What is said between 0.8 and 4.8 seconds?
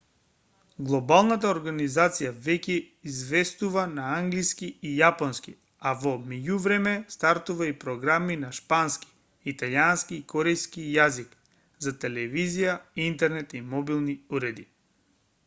глобалната организација веќе известува на англиски